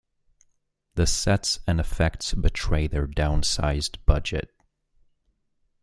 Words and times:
The 0.95 1.05
sets 1.05 1.59
and 1.67 1.79
effects 1.79 2.33
betray 2.33 2.87
their 2.87 3.05
downsized 3.05 3.97
budget. 4.07 4.51